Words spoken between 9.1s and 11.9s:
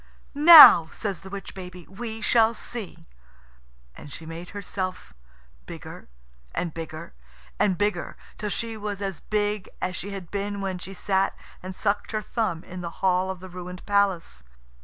big as she had been when she sat and